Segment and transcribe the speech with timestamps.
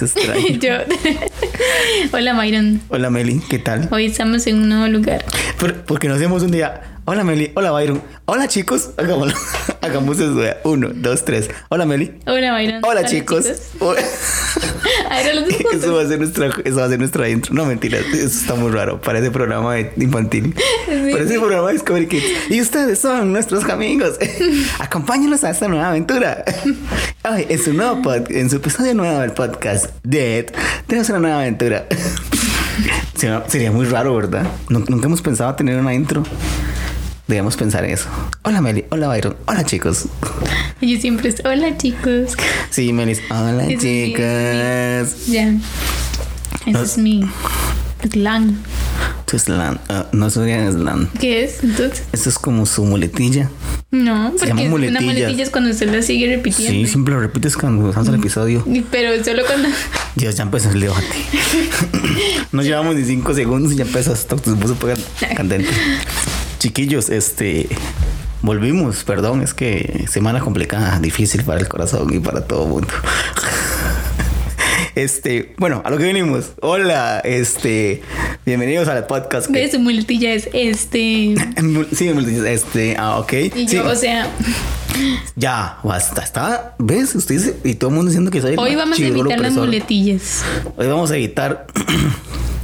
[0.60, 0.72] Yo.
[2.12, 2.80] Hola, Myron.
[2.88, 3.88] Hola Meli, ¿qué tal?
[3.90, 5.24] Hoy estamos en un nuevo lugar.
[5.58, 6.82] Por- porque nos hacemos un día.
[7.04, 8.02] Hola Meli, hola Byron.
[8.24, 8.90] Hola chicos.
[8.96, 9.34] Hagámoslo.
[9.80, 10.36] Hagamos eso.
[10.64, 11.48] Uno, dos, tres.
[11.68, 12.14] Hola Meli.
[12.26, 12.80] Hola, Myron.
[12.84, 13.46] Hola, chicos.
[13.78, 14.00] Hola.
[14.02, 14.75] Juntos.
[15.72, 17.54] Eso va a ser nuestra, eso va a ser nuestra intro.
[17.54, 19.00] No, mentira, eso está muy raro.
[19.00, 20.54] Parece programa de infantil.
[20.86, 21.12] Sí.
[21.12, 22.24] Parece programa de Discovery Kids.
[22.50, 24.18] Y ustedes son nuestros amigos.
[24.78, 26.44] Acompáñenos a esta nueva aventura.
[27.22, 30.46] Ay, en su nuevo pod- en su episodio nuevo del podcast Dead,
[30.86, 31.86] tenemos una nueva aventura.
[33.14, 34.46] Sería, sería muy raro, ¿verdad?
[34.68, 36.22] Nu- Nunca hemos pensado tener una intro.
[37.26, 38.06] Debemos pensar en eso.
[38.42, 40.04] Hola Meli, hola Byron, hola chicos.
[40.80, 41.52] Yo siempre estoy.
[41.56, 42.34] Hola, chicos.
[42.70, 45.26] Sí, Melis, hola es chicas.
[45.26, 45.48] Ya.
[46.60, 46.82] Ese No.
[46.82, 47.24] es mi
[48.08, 48.54] slang.
[49.26, 49.78] Tu slam.
[49.88, 51.08] Ah, no sería slam.
[51.18, 51.64] ¿Qué es?
[51.64, 52.04] Entonces.
[52.12, 53.50] Esto es como su muletilla.
[53.90, 55.42] No, porque llama una muletilla.
[55.42, 56.72] es cuando usted la sigue repitiendo.
[56.72, 58.64] Sí, siempre lo repites cuando empezamos el episodio.
[58.92, 59.68] Pero solo cuando.
[60.14, 61.06] Dios, ya empezó el debate.
[62.52, 64.14] No llevamos ni cinco segundos y ya empezó.
[64.14, 64.96] Se puso súper
[65.36, 65.68] candente.
[66.66, 67.68] Chiquillos, este.
[68.42, 72.88] Volvimos, perdón, es que semana complicada, difícil para el corazón y para todo el mundo.
[74.96, 76.52] Este, bueno, a lo que venimos.
[76.62, 78.02] Hola, este,
[78.46, 79.48] bienvenidos al podcast.
[79.48, 81.34] Que, su muletilla es este.
[81.92, 82.10] sí,
[82.46, 83.32] este, ah, ok.
[83.54, 84.26] Y Sí, yo, o sea,
[85.36, 87.14] ya, basta, está, ¿ves?
[87.14, 89.52] Usted dice, y todo el mundo diciendo que soy el hoy vamos a evitar las
[89.52, 90.42] muletillas.
[90.76, 91.66] Hoy vamos a evitar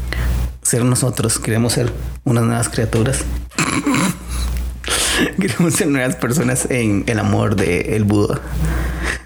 [0.62, 1.38] ser nosotros.
[1.38, 1.92] Queremos ser
[2.24, 3.20] unas nuevas criaturas.
[5.40, 8.40] Queremos ser nuevas personas en el amor de el Buda.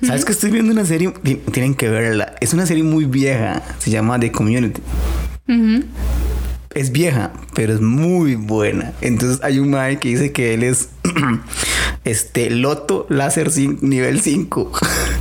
[0.02, 1.12] ¿Sabes que estoy viendo una serie?
[1.22, 2.34] Ti- Tienen que verla.
[2.40, 3.62] Es una serie muy vieja.
[3.78, 4.82] Se llama The Community.
[6.74, 8.92] Es vieja, pero es muy buena.
[9.00, 10.90] Entonces hay un mae que dice que él es
[12.04, 13.50] este Loto Láser
[13.80, 14.72] nivel 5.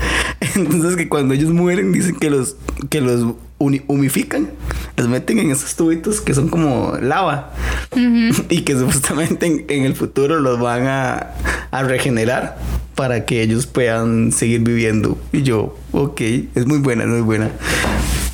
[0.55, 2.57] Entonces que cuando ellos mueren dicen que los
[2.89, 4.49] que los humifican,
[4.97, 7.53] los meten en esos tubitos que son como lava
[8.49, 11.31] y que supuestamente en, en el futuro los van a,
[11.71, 12.57] a regenerar
[12.95, 15.17] para que ellos puedan seguir viviendo.
[15.31, 16.21] Y yo, ok,
[16.55, 17.51] es muy buena, es muy buena.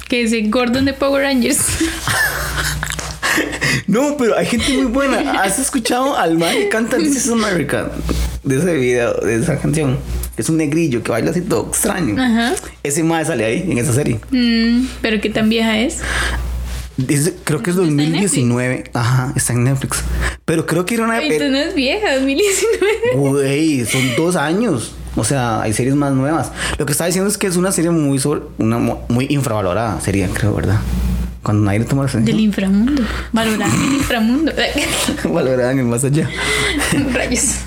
[0.07, 1.59] Que es el Gordon de Power Rangers.
[3.87, 5.41] No, pero hay gente muy buena.
[5.41, 7.91] ¿Has escuchado al man que canta This is America?
[8.43, 9.97] De ese video, de esa canción.
[10.41, 12.19] Es un negrillo que baila así todo extraño.
[12.19, 12.53] Ajá.
[12.81, 14.19] Ese mae sale ahí, en esa serie.
[14.31, 15.99] Mm, pero qué tan vieja es.
[17.43, 18.85] Creo que es Está en 2019.
[18.95, 20.01] Ajá, está en Netflix.
[20.45, 21.13] Pero creo que era una...
[21.17, 22.93] Ay, Entonces no es vieja, 2019.
[23.17, 24.95] Güey, son dos años.
[25.15, 26.51] O sea, hay series más nuevas.
[26.79, 30.27] Lo que está diciendo es que es una serie muy sobre, una muy infravalorada, sería,
[30.29, 30.79] creo, ¿verdad?
[31.43, 32.39] Cuando nadie le toma la Del atención.
[32.39, 33.03] inframundo.
[33.31, 34.51] Valorar el inframundo.
[35.31, 36.27] Valorada en el más allá.
[37.13, 37.57] Rayos.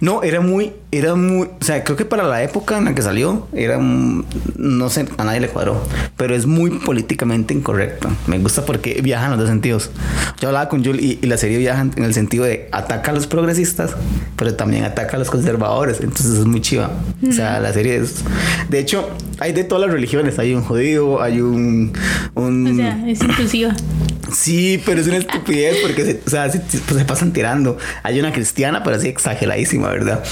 [0.00, 3.00] No, era muy, era muy, o sea, creo que para la época en la que
[3.00, 5.82] salió, era, no sé, a nadie le cuadró,
[6.18, 8.10] pero es muy políticamente incorrecto.
[8.26, 9.90] Me gusta porque viaja en los dos sentidos.
[10.38, 13.14] Yo hablaba con Jules y, y la serie viaja en el sentido de ataca a
[13.14, 13.96] los progresistas,
[14.36, 16.90] pero también ataca a los conservadores, entonces es muy chiva.
[17.26, 18.16] O sea, la serie es,
[18.68, 19.08] de hecho,
[19.38, 21.94] hay de todas las religiones, hay un judío, hay un,
[22.34, 23.74] un O sea, es inclusiva.
[24.34, 27.78] Sí, pero es una estupidez porque se, o sea, se, pues, se pasan tirando.
[28.02, 30.22] Hay una cristiana, pero así exageradísima, ¿verdad?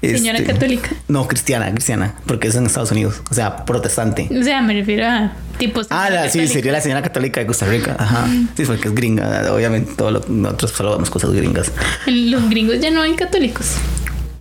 [0.00, 0.90] Señora Este, católica.
[1.08, 4.28] No, cristiana, cristiana, porque es en Estados Unidos, o sea, protestante.
[4.38, 5.86] O sea, me refiero a tipos.
[5.90, 7.96] Ah, la, sí, sería la señora católica de Costa Rica.
[7.98, 8.26] Ajá.
[8.56, 9.52] Sí, porque es gringa.
[9.52, 11.72] Obviamente, todos lo- nosotros solo cosas gringas.
[12.06, 13.66] Los gringos ya no hay católicos.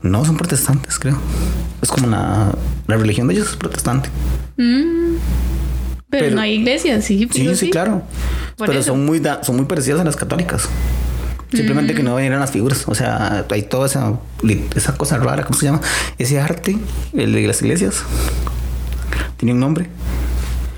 [0.01, 1.17] No, son protestantes, creo.
[1.81, 2.53] Es como la,
[2.87, 4.09] la religión de ellos es protestante.
[4.57, 5.15] Mm.
[6.15, 7.27] Pero, Pero- no hay iglesias, sí.
[7.31, 8.03] Sí, fijo, sí, claro.
[8.57, 8.91] Por Pero eso.
[8.93, 10.67] son muy, da- son muy parecidas a las católicas.
[11.53, 12.83] Simplemente que no vinieran las figuras.
[12.87, 14.13] O sea, hay toda esa,
[14.75, 15.79] esa cosa rara, ¿cómo se llama?
[16.17, 16.77] Ese arte,
[17.13, 18.03] el de las iglesias.
[19.37, 19.87] Tiene un nombre.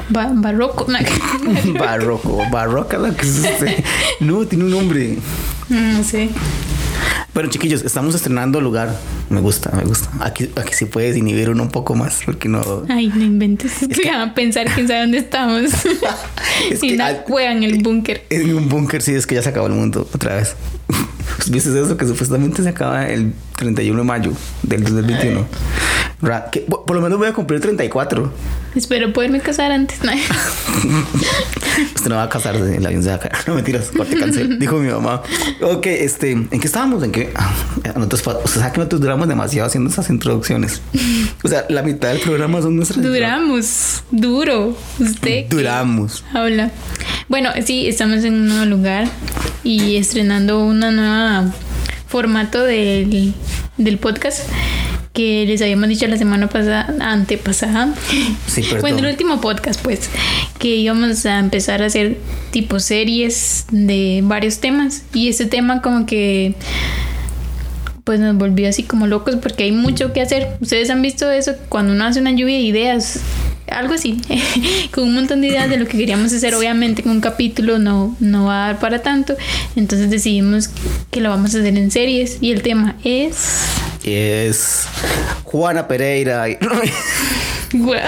[0.10, 0.86] Ba- barroco.
[0.92, 1.00] No,
[1.80, 2.42] Barroco.
[2.52, 3.84] Barroca, la que es este.
[4.20, 5.18] No, tiene un nombre.
[5.70, 6.30] no sé.
[7.38, 8.96] Bueno, chiquillos, estamos estrenando lugar.
[9.30, 10.10] Me gusta, me gusta.
[10.22, 12.84] Aquí, aquí sí puedes inhibir uno un poco más, porque no.
[12.90, 13.74] Ay, no inventes.
[13.82, 15.72] Voy a pensar quién sabe dónde estamos.
[16.72, 18.26] Es que una al- cueva en el búnker.
[18.32, 20.56] En un búnker, sí, es que ya se acabó el mundo otra vez.
[21.52, 21.96] ¿Viste eso?
[21.96, 25.46] Que supuestamente se acaba el 31 de mayo del 2021.
[26.52, 28.32] Que por por lo menos voy a cumplir 34.
[28.76, 30.04] Espero poderme casar antes.
[30.04, 30.12] No.
[31.96, 33.36] Usted no va a casarse, el avión se va a caer.
[33.48, 34.58] No mentiras, corte cancel.
[34.60, 35.22] Dijo mi mamá.
[35.62, 37.04] Ok, este, ¿en qué estábamos?
[37.04, 37.32] ¿En qué?
[37.96, 40.82] Nosotros, o sea, ¿sabe que nosotros duramos demasiado haciendo esas introducciones.
[41.44, 43.04] O sea, la mitad del programa son nuestras.
[43.04, 44.04] Duramos.
[44.10, 44.76] Duro.
[45.00, 45.46] Usted.
[45.50, 46.24] Duramos.
[46.34, 46.72] Habla.
[47.28, 49.08] Bueno, sí, estamos en un nuevo lugar
[49.64, 51.54] y estrenando una nueva
[52.08, 53.34] formato del,
[53.78, 54.42] del podcast
[55.18, 57.92] que les habíamos dicho la semana pasada, antepasada,
[58.46, 60.12] Sí, bueno, el último podcast, pues,
[60.60, 62.20] que íbamos a empezar a hacer
[62.52, 65.02] tipo series de varios temas.
[65.16, 66.54] Y ese tema como que
[68.04, 70.50] pues nos volvió así como locos porque hay mucho que hacer.
[70.62, 73.22] Ustedes han visto eso cuando uno hace una lluvia de ideas,
[73.72, 74.22] algo así,
[74.94, 76.54] con un montón de ideas de lo que queríamos hacer.
[76.54, 79.36] Obviamente con un capítulo no, no va a dar para tanto,
[79.76, 80.70] entonces decidimos
[81.10, 83.87] que lo vamos a hacer en series y el tema es...
[84.16, 84.88] Es
[85.44, 86.48] Juana Pereira.
[86.50, 86.58] y-
[87.74, 88.02] ¿What?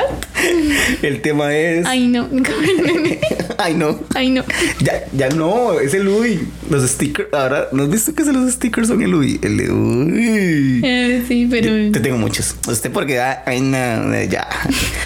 [1.02, 1.86] El tema es.
[1.86, 2.30] Ay no,
[3.58, 4.00] Ay, no.
[4.16, 4.44] ay no.
[4.80, 6.48] Ya, ya no, es el Uy.
[6.70, 7.34] Los stickers.
[7.34, 9.40] Ahora, ¿no has visto que los stickers son el Uy?
[9.44, 10.82] El de Uy.
[10.84, 11.92] Eh, sí, pero...
[11.92, 12.56] Te tengo muchos.
[12.68, 14.48] Usted porque ya, ay, no, ya.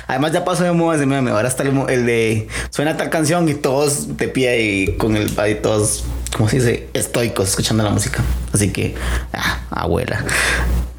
[0.08, 1.32] Además ya pasó de moda ese meme.
[1.32, 5.32] Ahora está el, el de suena tal canción y todos de pie y con el
[5.50, 6.04] y todos,
[6.36, 6.90] ¿cómo se dice?
[6.94, 8.24] Estoicos escuchando la música.
[8.54, 8.94] Así que,
[9.34, 10.24] ah, abuela.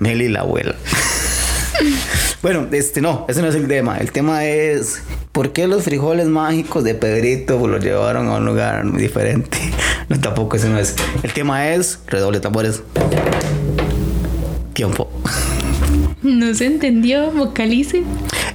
[0.00, 0.75] Meli la abuela.
[2.44, 3.96] Bueno, este no, ese no es el tema.
[3.96, 5.02] El tema es
[5.32, 9.56] ¿por qué los frijoles mágicos de Pedrito lo llevaron a un lugar muy diferente?
[10.11, 10.94] No, tampoco ese no es.
[11.23, 12.82] El tema es redoble tambores.
[14.75, 15.11] Tiempo.
[16.23, 18.02] No se entendió, vocalice.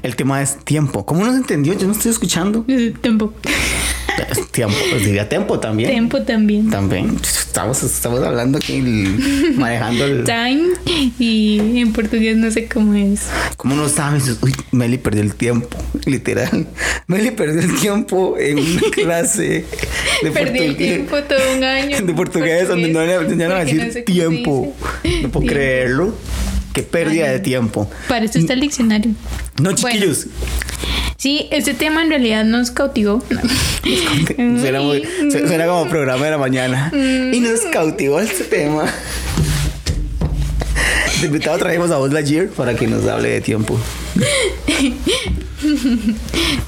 [0.04, 1.04] El tema es tiempo.
[1.04, 1.74] ¿Cómo no se entendió?
[1.74, 2.66] Yo no estoy escuchando.
[3.02, 3.34] Tiempo.
[4.52, 4.76] Tiempo.
[4.90, 5.90] Pues diría tiempo también.
[5.90, 6.70] Tiempo también.
[6.70, 7.18] También.
[7.22, 10.24] Estamos, estamos hablando aquí, el- manejando el.
[10.24, 10.70] Time
[11.20, 13.22] y en portugués no sé cómo es.
[13.58, 14.38] ¿Cómo no sabes?
[14.42, 15.78] Uy, Meli perdió el tiempo.
[16.06, 16.68] Literal.
[17.08, 19.66] Meli perdió el tiempo en una clase
[20.24, 22.02] de Perdí el tiempo todo un año.
[22.02, 24.74] De portugués, donde no le enseñaron a decir no sé tiempo.
[25.22, 26.16] No puedo creerlo.
[26.74, 27.90] Qué pérdida Ay, de tiempo.
[28.08, 29.12] Para eso está el diccionario.
[29.60, 30.28] No, chiquillos.
[31.20, 33.22] Sí, este tema en realidad nos cautivó.
[34.62, 36.92] Suena, muy- su- suena como programa de la mañana.
[36.94, 37.34] Mm.
[37.34, 38.86] Y nos cautivó este tema.
[41.20, 43.78] De invitado traemos a Buzz Lightyear para que nos hable de tiempo.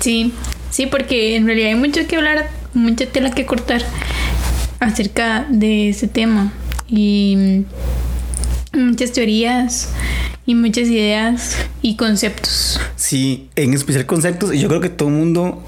[0.02, 0.34] Sí,
[0.70, 3.82] sí, porque en realidad hay mucho que hablar, mucha tela que cortar
[4.82, 6.52] acerca de ese tema.
[6.90, 7.64] Y
[8.74, 9.90] muchas teorías
[10.46, 12.80] y muchas ideas y conceptos.
[12.96, 14.54] Sí, en especial conceptos.
[14.54, 15.64] Y yo creo que todo el mundo,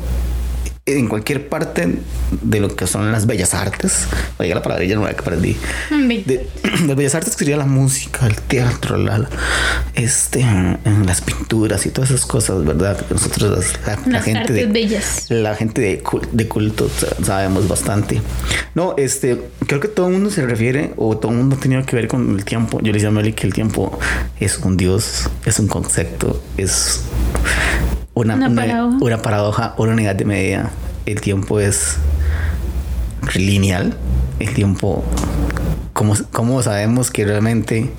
[0.86, 1.98] en cualquier parte
[2.42, 4.06] de lo que son las bellas artes,
[4.38, 5.56] oiga la palabra ya nueva que aprendí.
[5.90, 6.50] Mm, De,
[6.88, 9.30] las bellas artes que sería la música, el teatro, la, la-
[9.94, 13.00] este, en las pinturas y todas esas cosas, ¿verdad?
[13.10, 15.26] Nosotros, las- la, la gente artes de, bellas.
[15.30, 16.04] la gente de,
[16.34, 18.22] de culto sa- sabemos bastante.
[18.76, 21.86] No, este, creo que todo el mundo se refiere o todo el mundo ha tenido
[21.86, 22.80] que ver con el tiempo.
[22.82, 23.98] Yo le decía a Meli que el tiempo
[24.38, 27.02] es un dios, es un concepto, es
[28.14, 28.98] una, Una una, paradoja.
[29.02, 30.72] una paradoja, una unidad de medida.
[31.06, 31.98] El tiempo es
[33.36, 33.94] lineal.
[34.40, 35.04] El tiempo,
[35.94, 37.92] ¿cómo, cómo sabemos que realmente...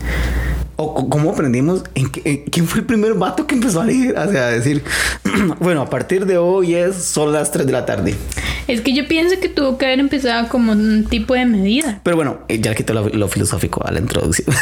[0.76, 4.18] O cómo aprendimos en, qué- en quién fue el primer vato que empezó a leer,
[4.18, 4.82] o sea, a decir,
[5.60, 8.16] bueno, a partir de hoy es son las 3 de la tarde.
[8.66, 12.00] Es que yo pienso que tuvo que haber empezado como un tipo de medida.
[12.02, 14.48] Pero bueno, eh, ya le quito lo, lo filosófico a la introducción.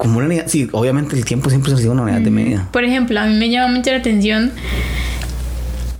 [0.00, 2.68] Como una unidad, sí, obviamente el tiempo siempre ha sido una unidad de medida.
[2.72, 4.50] Por ejemplo, a mí me llama mucho la atención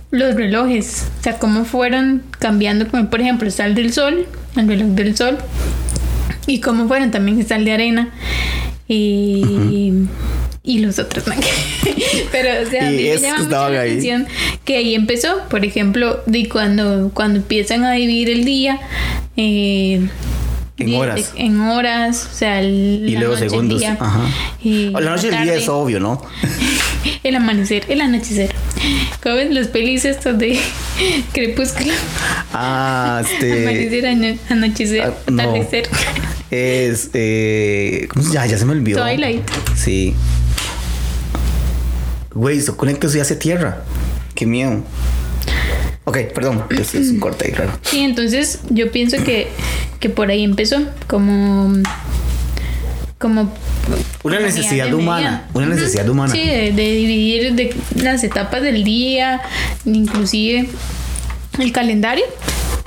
[0.09, 1.05] los relojes.
[1.19, 2.87] O sea, cómo fueron cambiando.
[2.87, 5.37] Como, por ejemplo, está el del sol, el reloj del sol.
[6.47, 8.09] Y cómo fueron también está el de arena.
[8.87, 9.93] Y,
[10.63, 11.27] y los otros.
[11.27, 11.35] ¿no?
[12.31, 14.25] Pero, o sea, a mí me llama mucho la atención
[14.65, 15.47] que ahí empezó.
[15.47, 18.79] Por ejemplo, de cuando, cuando empiezan a dividir el día.
[19.37, 20.09] eh,
[20.81, 21.33] En horas.
[21.35, 23.79] En horas, o sea, el, Y la luego noche, segundos.
[23.79, 24.21] día, Ajá.
[24.61, 26.21] y O la noche del día es obvio, ¿no?
[27.23, 28.53] El amanecer, el anochecer.
[29.23, 30.59] ¿Cómo ven los pelis estos de
[31.33, 31.93] crepúsculo?
[32.53, 33.63] Ah, este.
[33.67, 35.41] Amanecer, ano- anochecer, ah, no.
[35.41, 35.89] atardecer.
[36.51, 37.09] Es.
[37.13, 38.45] Eh, ¿Cómo se llama?
[38.47, 39.01] Ya se me olvidó.
[39.03, 39.41] Twilight.
[39.75, 40.13] Sí.
[42.33, 43.81] Güey, eso conecta y hace tierra.
[44.35, 44.83] Qué miedo.
[46.03, 46.63] Ok, perdón.
[46.69, 47.71] Es, es un corte ahí, claro.
[47.83, 49.49] Sí, entonces yo pienso que,
[49.99, 50.77] que por ahí empezó
[51.07, 51.73] como
[53.19, 53.53] como
[54.23, 55.47] Una necesidad humana.
[55.53, 56.33] Una necesidad humana.
[56.33, 59.41] Sí, de, de dividir de las etapas del día,
[59.85, 60.67] inclusive
[61.59, 62.25] el calendario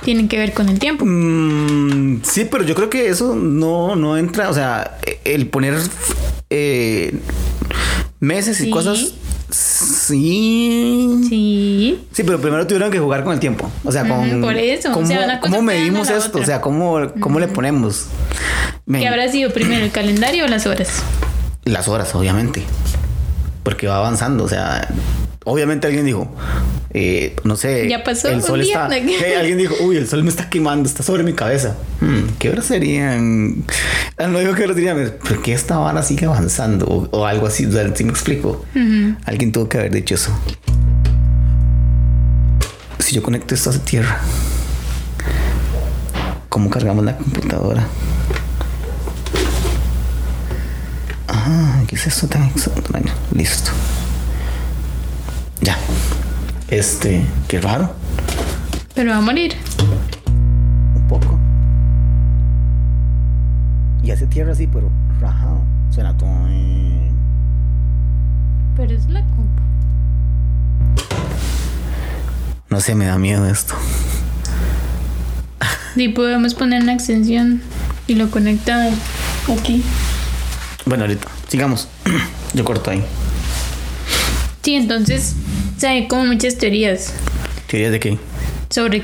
[0.03, 1.05] tienen que ver con el tiempo.
[1.05, 4.49] Mm, sí, pero yo creo que eso no, no entra.
[4.49, 5.75] O sea, el poner
[6.49, 7.17] eh,
[8.19, 9.13] meses y cosas.
[9.55, 11.25] Sí.
[11.29, 12.07] Sí.
[12.11, 13.71] Sí, pero primero tuvieron que jugar con el tiempo.
[13.83, 14.41] O sea, con.
[14.41, 16.29] Por eso, o ¿Cómo, sea, medimos esto?
[16.29, 16.41] otra.
[16.41, 18.07] O sea, ¿cómo, cómo le ponemos?
[18.85, 21.01] Men, ¿Qué habrá sido primero, el calendario o las horas?
[21.63, 22.63] Las horas, obviamente.
[23.63, 24.43] Porque va avanzando.
[24.43, 24.87] O sea,
[25.45, 26.27] obviamente alguien dijo,
[26.91, 28.83] eh, no sé, Ya pasó el un sol día.
[28.91, 31.75] está, Eh, alguien dijo, uy, el sol me está quemando, está sobre mi cabeza.
[32.01, 33.63] Hmm, ¿Qué horas serían?
[34.17, 37.47] Ah, No digo que horas serían, pero que esta vara sigue avanzando o, o algo
[37.47, 38.65] así, ¿sí me explico?
[39.25, 40.31] Alguien tuvo que haber dicho eso.
[42.99, 44.19] Si yo conecto esto a tierra,
[46.49, 47.85] ¿cómo cargamos la computadora?
[51.27, 53.13] Ah, ¿qué es esto tan extraño?
[53.31, 53.71] Listo.
[56.69, 57.93] Este, qué raro.
[58.95, 59.53] Pero va a morir.
[60.95, 61.39] Un poco.
[64.03, 65.61] Y hace tierra así, pero rajado.
[65.91, 66.29] Suena todo.
[68.75, 69.61] Pero es la compu.
[72.69, 73.75] No sé, me da miedo esto.
[75.95, 77.61] Y podemos poner una extensión
[78.05, 78.89] y lo conecta
[79.57, 79.81] aquí.
[80.85, 81.87] Bueno, ahorita, sigamos.
[82.53, 83.03] Yo corto ahí.
[84.61, 85.35] Sí, entonces,
[85.75, 87.13] o sea, hay como muchas teorías
[87.67, 88.17] ¿Teorías de qué?
[88.69, 89.03] sobre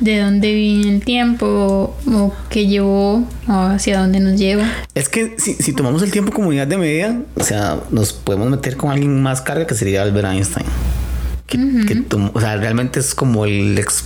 [0.00, 4.64] de dónde viene el tiempo o qué llevó o hacia dónde nos lleva.
[4.94, 8.48] Es que si, si tomamos el tiempo como unidad de medida, o sea, nos podemos
[8.48, 10.66] meter con alguien más carga que sería Albert Einstein.
[11.46, 14.04] Que, o sea, realmente es como el ex...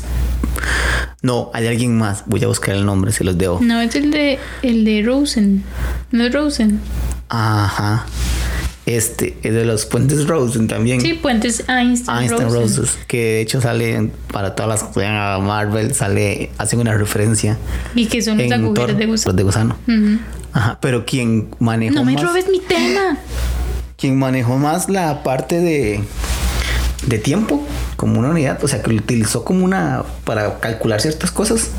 [1.20, 2.22] No, hay alguien más.
[2.24, 3.60] Voy a buscar el nombre, se los debo.
[3.60, 5.64] No, es el de el de Rosen.
[6.10, 6.80] No es Rosen.
[7.28, 8.06] Ajá.
[8.86, 11.00] Este es de los puentes Rosen también.
[11.00, 12.60] Sí, puentes Einstein, Einstein Rosen.
[12.78, 16.92] Roses, que de hecho sale para todas las que juegan a Marvel, sale, hacen una
[16.94, 17.56] referencia
[17.94, 19.36] Y que son los agujeros de los gusano.
[19.36, 19.76] de gusano.
[19.88, 20.18] Ujú.
[20.52, 23.16] Ajá, pero quien manejó No me más, robes mi tema.
[23.96, 26.04] quien manejó más la parte de
[27.06, 31.30] de tiempo como una unidad, o sea, que lo utilizó como una para calcular ciertas
[31.30, 31.70] cosas.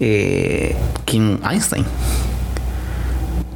[0.00, 0.74] Eh,
[1.04, 1.84] King Einstein.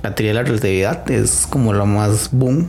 [0.05, 2.69] La teoría de la relatividad es como lo más boom.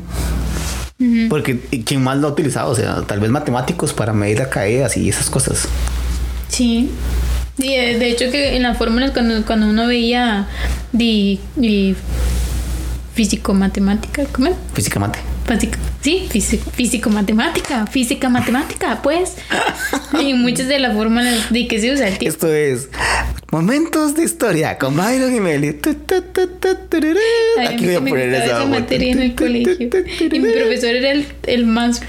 [1.27, 4.95] Porque quien más lo ha utilizado, o sea, tal vez matemáticos para medir las caídas
[4.95, 5.67] y esas cosas.
[6.47, 6.91] Sí.
[7.57, 10.47] Y eh, de hecho que en las fórmulas cuando, cuando uno veía
[10.93, 11.97] de, de
[13.13, 14.55] físico-matemática, ¿cómo es?
[14.73, 15.19] Física mate.
[15.45, 19.35] Físico, sí, físico, físico-matemática, física-matemática, pues.
[20.21, 22.33] y muchas de las fórmulas de que se usa el tiempo.
[22.33, 22.89] Esto es
[23.55, 25.69] Momentos de Historia con Byron y Meli.
[25.69, 25.85] Aquí
[27.85, 29.89] voy a poner esa materia en el colegio.
[30.19, 32.01] Y mi profesor era el, el más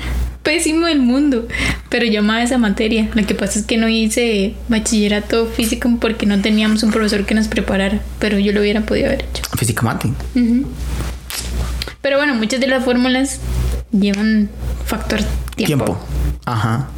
[0.43, 1.47] pésimo del mundo,
[1.89, 3.09] pero yo amaba esa materia.
[3.15, 7.37] Lo que pasa es que no hice bachillerato físico porque no teníamos un profesor que
[7.37, 9.45] nos preparara, pero yo lo hubiera podido haber hecho.
[9.57, 10.11] Física mate.
[12.01, 13.39] Pero bueno, muchas de las fórmulas
[13.93, 14.51] llevan
[14.85, 15.21] factor
[15.55, 15.85] tiempo.
[15.85, 16.07] Tiempo.
[16.47, 16.89] Ajá.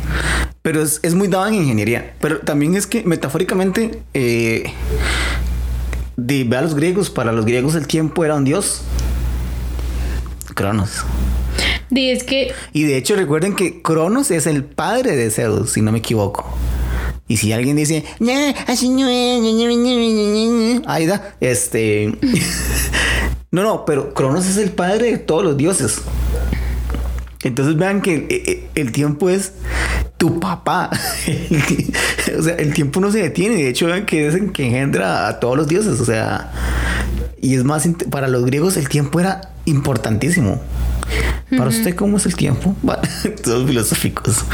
[0.63, 2.15] Pero es, es muy dado en ingeniería.
[2.21, 4.73] Pero también es que metafóricamente, eh,
[6.17, 8.83] de, ve a los griegos, para los griegos el tiempo era un dios.
[10.55, 11.05] Cronos.
[11.91, 15.81] Y es que Y de hecho recuerden que Cronos es el padre de Zeus, si
[15.81, 16.45] no me equivoco.
[17.29, 18.05] Y si alguien dice,
[20.87, 22.19] ahí da, este...
[23.51, 26.03] no, no, pero Cronos es el padre de todos los dioses.
[27.43, 29.53] Entonces vean que eh, eh, el tiempo es
[30.17, 30.91] tu papá.
[32.39, 33.57] o sea, el tiempo no se detiene.
[33.57, 36.01] De hecho, vean que es el que engendra a todos los dioses.
[36.01, 36.53] O sea,
[37.41, 40.61] y es más, para los griegos el tiempo era importantísimo.
[41.51, 42.77] Para usted, ¿cómo es el tiempo?
[42.83, 43.03] Bueno,
[43.43, 44.45] Todos filosóficos.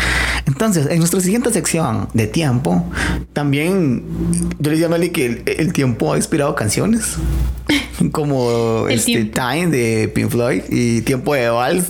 [0.47, 2.85] Entonces, en nuestra siguiente sección de tiempo,
[3.33, 4.05] también
[4.59, 7.17] yo les llamo que el, el tiempo ha inspirado canciones.
[8.13, 9.25] Como El este.
[9.25, 11.87] Time de Pink Floyd y Tiempo de Vals.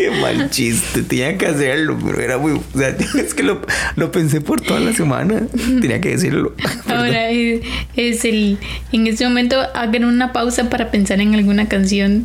[0.00, 2.52] Qué mal chiste, tenía que hacerlo, pero era muy.
[2.52, 2.88] O sea,
[3.18, 3.60] es que lo,
[3.96, 5.42] lo pensé por toda la semana.
[5.80, 6.54] Tenía que decirlo.
[6.88, 7.60] ahora es,
[7.96, 8.56] es el...
[8.92, 12.24] En este momento hagan una pausa para pensar en alguna canción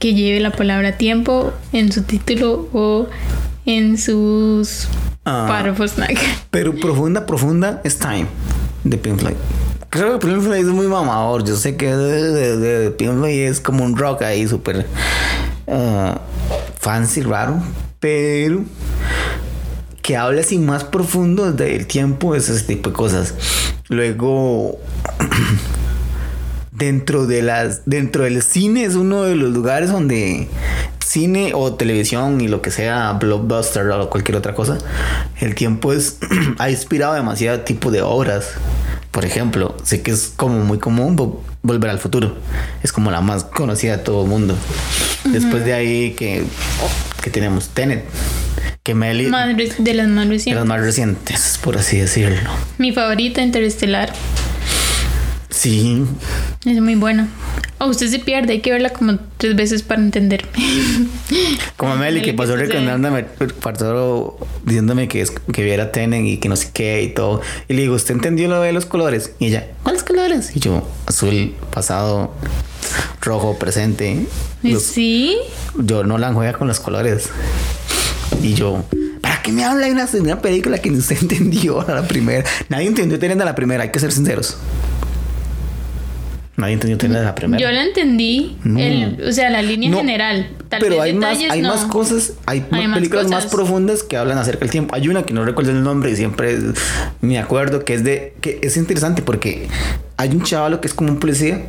[0.00, 3.08] que lleve la palabra tiempo en su título o
[3.66, 4.88] en sus
[5.24, 5.44] Ah.
[5.46, 5.92] párrafos.
[6.50, 8.26] Pero profunda, profunda es Time
[8.82, 9.34] de Pink Floyd.
[9.90, 11.44] Creo que Pink Floyd es muy mamador.
[11.44, 14.86] Yo sé que de, de- de Pink Floyd es como un rock ahí súper
[15.68, 16.18] ah,
[16.80, 17.62] fancy, raro.
[18.00, 18.64] Pero
[20.02, 23.34] que hable así más profundo del tiempo, es ese tipo de cosas.
[23.88, 24.78] Luego,
[26.72, 30.48] dentro de las, dentro del cine es uno de los lugares donde
[31.04, 34.78] cine o televisión y lo que sea, blockbuster o cualquier otra cosa,
[35.40, 36.18] el tiempo es
[36.58, 38.52] ha inspirado demasiado tipo de obras.
[39.10, 41.16] Por ejemplo, sé que es como muy común
[41.62, 42.36] Volver al futuro.
[42.82, 44.56] Es como la más conocida de todo el mundo.
[45.24, 46.44] Después de ahí que,
[47.22, 48.04] que tenemos Tenet,
[48.82, 49.30] que Meli de
[49.94, 50.54] las más de recientes.
[50.54, 52.50] las más recientes, por así decirlo.
[52.78, 54.12] Mi favorita, Interestelar.
[55.50, 56.04] Sí,
[56.64, 57.28] Es muy buena.
[57.78, 60.46] O usted se pierde, hay que verla como tres veces para entender.
[61.76, 63.24] Como Meli, que pasó recomendándome,
[63.62, 67.40] pasó diciéndome que, es, que viera Tenen y que no sé qué y todo.
[67.68, 69.32] Y le digo, ¿usted entendió lo de los colores?
[69.38, 70.54] Y ella, ¿cuáles colores?
[70.54, 72.34] Y yo, azul, pasado,
[73.22, 74.26] rojo, presente.
[74.62, 75.36] Los- Sí.
[75.78, 77.30] yo no la juega con los colores.
[78.42, 78.84] Y yo,
[79.22, 82.44] ¿para qué me habla de una, de una película que usted entendió a la primera?
[82.68, 84.58] Nadie entendió Tenen a la primera, hay que ser sinceros.
[86.60, 87.60] Nadie entendió Tenen a la primera.
[87.60, 88.56] Yo la entendí.
[88.64, 88.78] No.
[88.78, 90.48] el- o sea, la línea No, general.
[90.68, 91.68] Tal pero vez hay más, detalles hay no.
[91.74, 93.50] más cosas, hay, Hay más películas más cosas.
[93.50, 94.94] profundas que hablan acerca del tiempo.
[94.94, 96.56] Hay una que no recuerdo el nombre y siempre
[97.20, 99.66] me acuerdo que es de que es interesante porque
[100.16, 101.62] hay un chavalo que es como un policía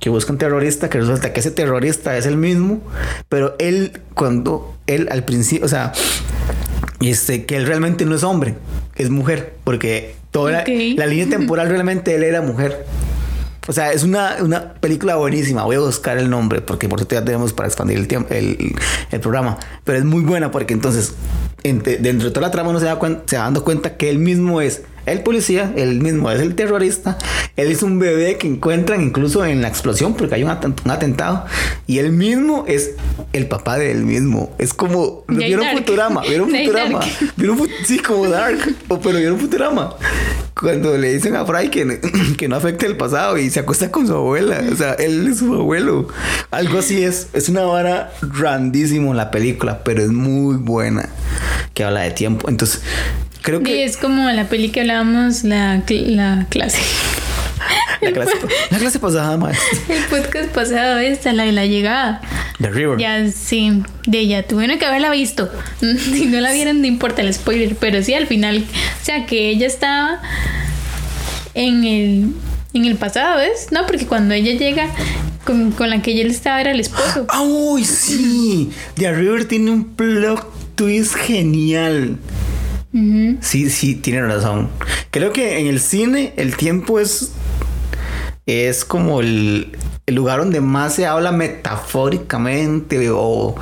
[0.00, 2.80] que busca un terrorista que resulta que ese terrorista es el mismo,
[3.28, 5.92] pero él cuando él al principio, o sea,
[7.00, 8.54] este que él realmente no es hombre,
[8.96, 10.68] es mujer, porque toda la- Ok.
[10.96, 12.84] la, línea temporal realmente él era mujer.
[13.68, 15.62] O sea, es una, una película buenísima.
[15.64, 18.74] Voy a buscar el nombre porque por cierto ya tenemos para expandir el tiempo, el,
[19.10, 19.56] el programa.
[19.84, 21.12] Pero es muy buena porque entonces,
[21.62, 24.10] entre- dentro de toda la trama, uno se, da cuen- se va dando cuenta que
[24.10, 27.18] él mismo es el policía, él mismo es el terrorista.
[27.56, 31.44] Él es un bebé que encuentran incluso en la explosión porque hay un, un atentado.
[31.86, 32.92] Y él mismo es
[33.32, 34.54] el papá de él mismo.
[34.58, 35.24] Es como.
[35.28, 35.78] ¿Vieron Dark.
[35.78, 36.22] Futurama?
[36.22, 36.98] ¿Vieron ahí Futurama?
[37.00, 37.12] Dark.
[37.36, 38.58] ¿Vieron sí, como Dark.
[38.88, 39.94] O, pero vieron Futurama.
[40.58, 42.00] Cuando le dicen a Fry que,
[42.38, 44.62] que no afecte el pasado y se acuesta con su abuela.
[44.70, 46.08] O sea, él es su abuelo.
[46.50, 47.28] Algo así es.
[47.32, 51.08] Es una vara grandísimo la película, pero es muy buena.
[51.74, 52.48] Que habla de tiempo.
[52.48, 52.82] Entonces,
[53.42, 53.84] creo Y que.
[53.84, 56.80] es como la peli que hablábamos, la, cl- la clase.
[58.00, 58.32] La clase,
[58.70, 59.56] la clase pasada, más.
[59.88, 62.20] El podcast pasado, esta, la de la llegada.
[62.60, 62.98] The River.
[62.98, 64.44] Ya, sí, de ella.
[64.46, 65.48] Tuvieron que haberla visto.
[65.80, 67.76] Si no la vieron, no importa el spoiler.
[67.76, 68.64] Pero sí, al final,
[69.00, 70.20] o sea, que ella estaba
[71.54, 72.32] en el,
[72.74, 73.68] en el pasado, ¿ves?
[73.70, 74.88] No, porque cuando ella llega,
[75.44, 77.26] con, con la que ella estaba era el esposo.
[77.28, 78.70] ¡Ah, ¡Uy, sí!
[78.96, 82.16] The River tiene un plot twist genial.
[83.40, 84.68] Sí, sí, tiene razón.
[85.10, 87.32] Creo que en el cine el tiempo es.
[88.44, 93.54] Es como el, el lugar donde más se habla metafóricamente o.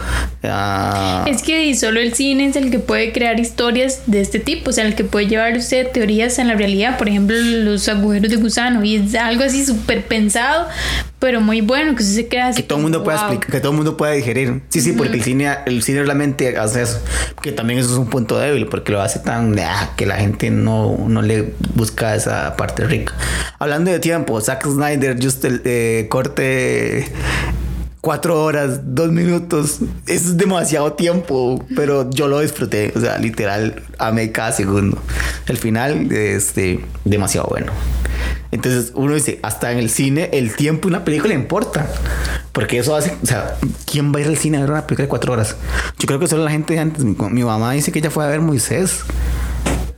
[0.43, 4.71] ah, Es que solo el cine es el que puede crear historias de este tipo,
[4.71, 8.31] o sea, el que puede llevar usted teorías en la realidad, por ejemplo, los agujeros
[8.31, 10.67] de gusano, y es algo así súper pensado,
[11.21, 12.63] pero muy bueno, que se queda así.
[12.63, 13.27] que todo el mundo como, pueda "Wow".
[13.27, 14.63] explicar, que todo el mundo pueda digerir.
[14.71, 17.01] Sí, sí, porque el cine, el cine realmente hace eso.
[17.43, 20.51] Que también eso es un punto débil, porque lo hace tan ah, que la gente
[20.51, 23.15] no, no le busca esa parte rica.
[23.59, 27.13] Hablando de tiempo, Zack Snyder, just el eh, corte
[28.01, 29.81] cuatro horas, dos minutos.
[30.07, 32.93] Es demasiado tiempo, pero yo lo disfruté.
[32.97, 34.99] O sea, literal, amé cada segundo.
[35.47, 37.73] El final, este, demasiado bueno.
[38.53, 41.87] Entonces uno dice, hasta en el cine, el tiempo de una película importa.
[42.53, 45.05] Porque eso hace, o sea, ¿quién va a ir al cine a ver una película
[45.05, 45.57] de cuatro horas?
[45.99, 48.25] Yo creo que solo la gente de antes, mi, mi mamá dice que ella fue
[48.25, 49.05] a ver Moisés.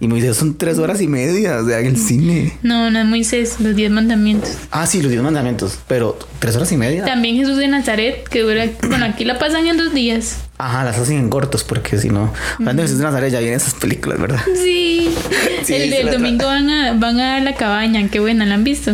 [0.03, 2.55] Y Moisés son tres horas y media, o sea, en el cine.
[2.65, 4.51] No, no es Moisés, los diez mandamientos.
[4.73, 7.05] Ah, sí, los diez mandamientos, pero tres horas y media.
[7.05, 10.39] También Jesús de Nazaret, que dura, bueno, aquí la pasan en dos días.
[10.59, 13.59] Ajá, las hacen en cortos porque si no, hablando de Jesús de Nazaret ya vienen
[13.59, 14.41] esas películas, ¿verdad?
[14.57, 15.15] Sí,
[15.65, 18.93] Sí, el, el domingo van a, van a la cabaña, qué buena, ¿la han visto?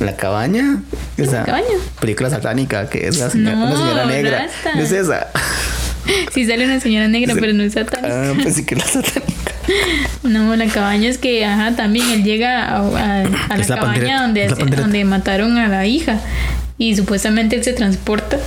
[0.00, 0.82] La cabaña,
[1.16, 1.66] esa cabaña.
[2.00, 4.38] película satánica que es la señora, No, una señora negra.
[4.46, 4.74] rasta.
[4.74, 5.28] ¿No es esa?
[6.32, 7.40] Sí sale una señora negra, Sí.
[7.40, 8.30] pero no es satánica.
[8.30, 9.32] Ah, pues sí que es la satánica.
[10.22, 14.22] No, la cabaña es que, ajá, también él llega a, a- a la la cabaña
[14.22, 16.20] donde, la donde mataron a la hija
[16.78, 18.38] y supuestamente él se transporta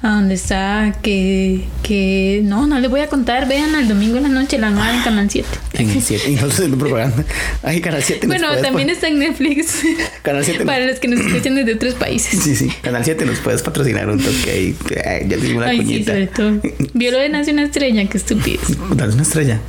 [0.00, 4.22] a donde está que, que no, no les voy a contar, vean el domingo en
[4.22, 5.48] la noche, la van a dar en Canal 7.
[5.72, 6.30] En el 7.
[6.30, 7.24] Y no haciendo propaganda.
[7.64, 8.26] Ay, Canal 7.
[8.28, 9.82] nos Bueno, también está en Netflix
[10.22, 10.64] Canal 7.
[10.64, 12.40] para los que nos escuchan desde otros países.
[12.42, 12.68] Sí, sí.
[12.80, 14.76] Canal 7 nos puedes patrocinar un toque ahí.
[15.04, 16.12] Ay, Ya tengo una Ay, sí, cuñita.
[16.12, 16.60] sobre todo.
[16.94, 18.60] Vio lo de Nace una estrella, qué estupidez.
[18.94, 19.60] Dale una estrella.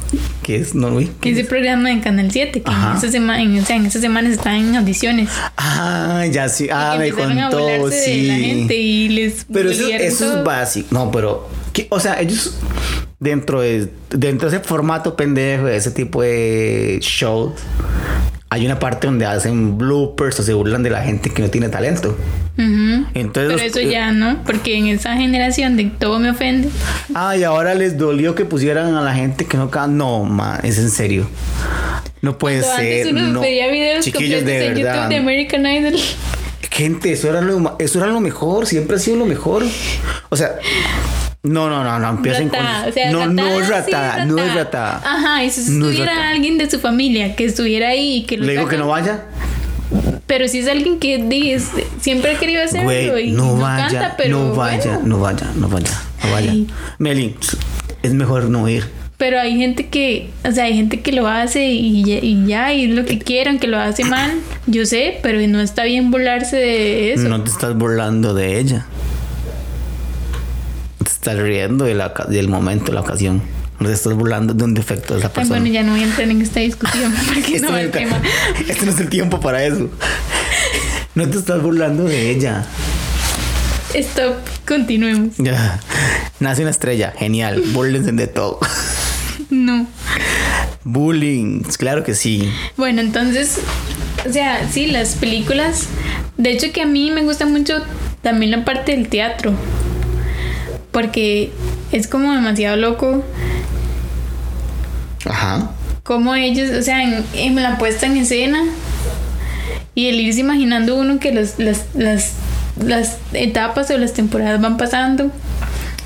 [0.49, 1.07] Que es no, güey.
[1.21, 1.47] ¿Qué Ese es?
[1.47, 4.55] programa en Canal 7, que en esa, semana, en, o sea, en esa semana están
[4.55, 5.29] en audiciones.
[5.57, 6.67] Ah, ya sí.
[6.73, 7.59] Ah, que me a contó.
[7.69, 8.41] burlarse de la Sí.
[8.45, 10.88] gente y les Pero eso, es básico.
[10.89, 11.47] No, pero.
[11.89, 12.57] O sea, ellos.
[13.19, 17.53] Dentro de, dentro de ese formato pendejo, de ese tipo de show,
[18.51, 21.69] hay una parte donde hacen bloopers o se burlan de la gente que no tiene
[21.69, 22.17] talento.
[22.57, 26.69] Entonces, Pero eso ya no, porque en esa generación de todo me ofende.
[27.13, 29.95] Ah, y ahora les dolió que pusieran a la gente que no canta.
[29.95, 31.29] No, ma, es en serio.
[32.21, 33.07] No puede Cuando ser.
[33.07, 33.41] antes uno no.
[33.41, 34.93] veía videos Chiquillos, de en verdad.
[34.95, 35.93] YouTube de American Idol.
[36.71, 38.65] Gente, eso era, lo, eso era lo mejor.
[38.65, 39.63] Siempre ha sido lo mejor.
[40.29, 40.55] O sea,
[41.43, 42.89] no, no, no, no empiecen Ratada, con.
[42.89, 45.02] o sea, no, no es ratada, no es ratada.
[45.06, 48.38] Ajá, y si No es estuviera alguien de su familia que estuviera ahí y que
[48.38, 49.23] lo Le digo que no vaya.
[50.28, 54.15] Pero si es alguien que dice, siempre ha querido hacerlo y no, no vaya, canta,
[54.17, 55.08] pero no vaya, bueno.
[55.08, 56.49] no vaya, no vaya, no vaya.
[56.52, 56.67] Ay.
[56.99, 57.36] Meli,
[58.04, 58.84] es mejor no ir.
[59.17, 62.73] Pero hay gente que, o sea, hay gente que lo hace y ya, y ya,
[62.73, 64.32] y es lo que quieran, que lo hace mal.
[64.67, 67.28] Yo sé, pero no está bien burlarse de eso.
[67.28, 68.86] No te estás burlando de ella.
[71.19, 73.41] Estás riendo de la, del momento, la ocasión.
[73.77, 75.60] No te estás burlando de un defecto de esa Ay, persona.
[75.60, 78.21] bueno, ya no voy a entrar en esta discusión porque Este no es el tema.
[78.69, 79.89] este no es el tiempo para eso.
[81.15, 82.65] No te estás burlando de ella.
[83.93, 85.36] Stop, continuemos.
[85.39, 85.82] Ya.
[86.39, 87.13] Nace una estrella.
[87.17, 87.63] Genial.
[87.73, 88.60] Búrlense de todo.
[89.49, 89.88] No.
[90.84, 91.63] Bullying.
[91.79, 92.49] Claro que sí.
[92.77, 93.58] Bueno, entonces,
[94.29, 95.88] o sea, sí, las películas.
[96.38, 97.82] De hecho, que a mí me gusta mucho
[98.21, 99.51] también la parte del teatro.
[100.91, 101.52] Porque
[101.91, 103.23] es como demasiado loco
[105.25, 105.71] Ajá.
[106.04, 108.63] como ellos, o sea, en, en la puesta en escena
[109.95, 112.34] y el irse imaginando uno que los, las, las,
[112.84, 115.32] las etapas o las temporadas van pasando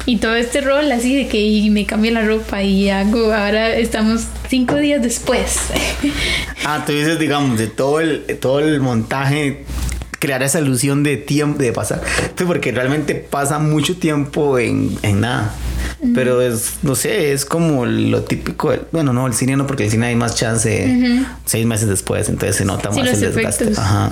[0.05, 3.73] y todo este rol así de que y me cambio la ropa y hago, ahora
[3.75, 5.57] estamos cinco días después.
[6.65, 9.65] Ah, tú dices, digamos, de todo el, todo el montaje,
[10.23, 12.01] crear esa ilusión de tiempo, de pasar.
[12.47, 15.53] Porque realmente pasa mucho tiempo en, en nada.
[16.15, 18.71] Pero es, no sé, es como lo típico.
[18.71, 22.29] del- bueno, no, el cine no, porque el cine hay más chance seis meses después,
[22.29, 23.71] entonces se nota Sí, más el desgaste.
[23.77, 24.09] Ajá.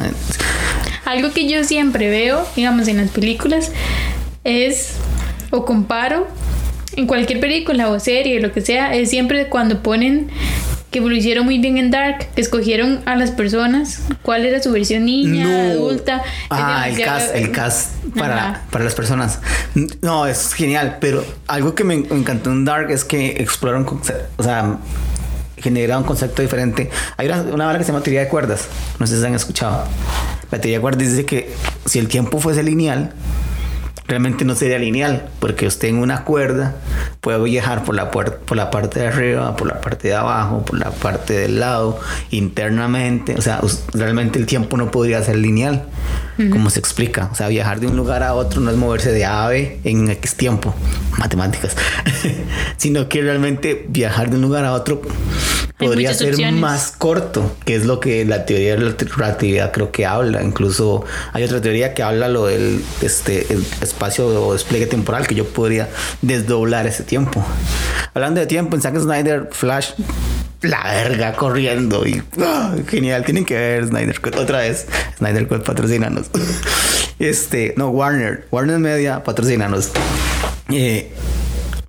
[1.05, 3.71] Algo que yo siempre veo, digamos, en las películas
[4.43, 4.93] es,
[5.49, 6.27] o comparo,
[6.97, 10.29] en cualquier película o serie, lo que sea, es siempre cuando ponen
[10.91, 14.71] que lo hicieron muy bien en Dark, que escogieron a las personas, cuál era su
[14.71, 16.21] versión niña, adulta.
[16.49, 19.39] Ah, el cast, el cast para, para las personas.
[20.01, 23.87] No, es genial, pero algo que me encantó en Dark es que exploraron,
[24.35, 24.79] o sea,
[25.57, 26.89] generaron un concepto diferente.
[27.15, 28.67] Hay una, una que se llama teoría de cuerdas,
[28.99, 29.85] no sé si se han escuchado.
[30.51, 31.53] La teoría de cuerdas dice que
[31.85, 33.13] si el tiempo fuese lineal,
[34.11, 36.75] realmente no sería lineal, porque usted en una cuerda
[37.21, 40.77] puede viajar por la, por la parte de arriba, por la parte de abajo, por
[40.77, 41.97] la parte del lado,
[42.29, 43.35] internamente.
[43.37, 43.61] O sea,
[43.93, 45.85] realmente el tiempo no podría ser lineal,
[46.51, 47.29] como se explica.
[47.31, 49.79] O sea, viajar de un lugar a otro no es moverse de A a B
[49.85, 50.75] en X tiempo,
[51.17, 51.77] matemáticas,
[52.75, 55.01] sino que realmente viajar de un lugar a otro
[55.77, 56.59] podría ser opciones.
[56.59, 60.43] más corto, que es lo que la teoría de la relatividad creo que habla.
[60.43, 63.65] Incluso hay otra teoría que habla lo del este, el
[64.01, 65.87] espacio o despliegue temporal, que yo podría
[66.21, 67.43] desdoblar ese tiempo.
[68.15, 69.91] Hablando de tiempo, en Zack Snyder, Flash,
[70.61, 72.73] la verga corriendo y ¡ah!
[72.87, 73.23] genial.
[73.25, 74.87] Tienen que ver Snyder Cut otra vez.
[75.17, 76.29] Snyder Cut patrocinanos.
[77.19, 79.91] Este, no, Warner, Warner Media patrocinanos.
[80.71, 81.13] Eh,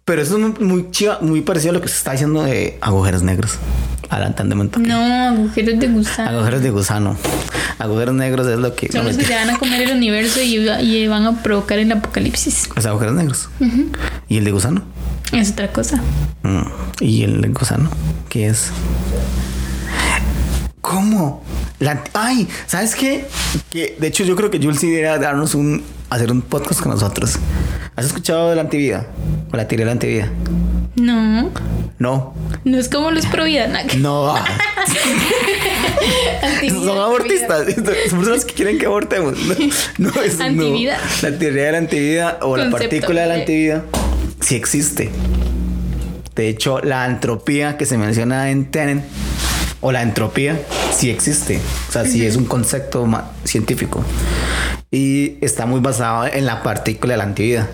[0.05, 3.23] pero eso es muy, chiva, muy parecido a lo que se está diciendo de agujeros
[3.23, 3.59] negros.
[4.11, 4.83] Adelantándome un.
[4.83, 6.31] No, agujeros de gusano.
[6.31, 7.17] Agujeros de gusano.
[7.79, 8.91] Agujeros negros es lo que.
[8.93, 9.47] Son no, los que se mentira.
[9.47, 12.69] van a comer el universo y, y van a provocar el apocalipsis.
[12.77, 13.49] Los agujeros negros.
[14.29, 14.83] ¿Y el de gusano?
[15.33, 16.03] Es otra cosa.
[16.43, 16.63] Mm.
[17.01, 17.89] ¿Y el de gusano?
[18.29, 18.71] ¿Qué es?
[20.93, 21.43] ¿Cómo?
[21.79, 23.25] La, ay, ¿sabes qué?
[23.71, 26.93] Que de hecho yo creo que Jules sí debería darnos un hacer un podcast con
[26.93, 27.37] nosotros.
[27.97, 29.07] ¿Has escuchado de la antivida?
[29.53, 30.29] O la teoría de la antivida.
[30.97, 31.51] No,
[31.99, 32.35] No.
[32.65, 33.67] no es como los pro vida.
[33.69, 34.35] nada que- No.
[36.69, 37.75] Son abortistas.
[38.11, 39.35] Son personas que quieren que abortemos.
[39.99, 40.45] No, no es no.
[40.45, 40.99] Antivida.
[41.23, 43.83] La teoría de la antivida o la partícula de la antivida
[44.41, 45.11] sí existe.
[46.35, 49.03] De hecho, la entropía que se menciona en Tenet
[49.83, 50.59] o la entropía
[50.97, 51.61] sí existe.
[51.89, 53.07] O sea, sí es un concepto
[53.45, 54.03] científico.
[54.91, 57.69] Y está muy basado en la partícula de la antivida.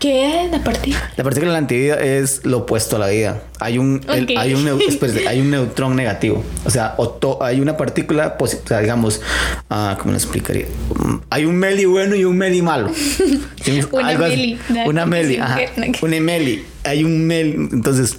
[0.00, 1.10] ¿Qué es la partida?
[1.16, 3.42] La partícula de la antivida es lo opuesto a la vida.
[3.60, 4.30] Hay un, el- Ok.
[4.36, 6.44] hay, un espérate, hay un neutrón negativo.
[6.64, 9.22] O sea, o to- hay una partícula, o sea, digamos,
[9.70, 10.66] ah, ¿cómo lo explicaría?
[10.98, 12.90] Mm, Hay un meli bueno y un meli malo.
[13.92, 14.18] Una así.
[14.18, 15.56] meli, Una meli, ajá.
[15.56, 16.64] que- Una meli.
[16.84, 17.52] Hay un meli.
[17.72, 18.16] Entonces,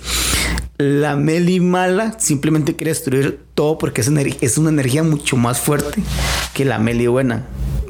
[0.77, 4.09] la meli mala simplemente quiere destruir todo porque es,
[4.41, 6.01] es una energía mucho más fuerte
[6.53, 7.45] que la meli buena.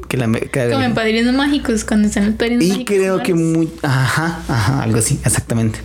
[0.07, 2.95] Que la, me- que Como en padrinos mágicos, cuando están los padrinos y mágicos.
[2.95, 3.57] creo que malos.
[3.57, 3.69] muy.
[3.83, 5.79] Ajá, ajá, algo así, exactamente.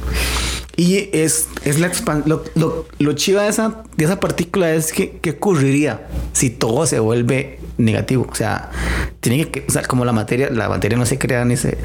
[0.77, 1.91] Y es, es la
[2.25, 6.87] lo, lo, lo chiva de esa, de esa partícula es que, ¿qué ocurriría si todo
[6.87, 8.27] se vuelve negativo?
[8.31, 8.71] O sea,
[9.21, 11.79] tiene que, o sea, como la materia, la materia no se crea ni se,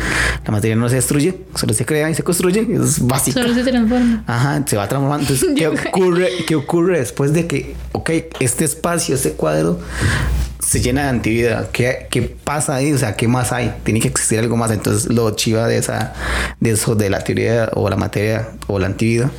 [0.46, 3.40] la materia no se destruye, solo se crea y se construye, eso es básico.
[3.40, 4.24] Solo se transforma.
[4.26, 5.24] Ajá, se va transformando.
[5.32, 9.80] Entonces, ¿qué ocurre, ¿qué ocurre después de que, ok, este espacio, este cuadro
[10.60, 11.70] se llena de antivida?
[11.72, 12.92] ¿Qué, ¿Qué pasa ahí?
[12.92, 13.74] O sea, ¿qué más hay?
[13.84, 14.72] Tiene que existir algo más.
[14.72, 16.14] Entonces, lo chiva de esa,
[16.60, 19.30] de eso, de la teoría o la materia o la antivida.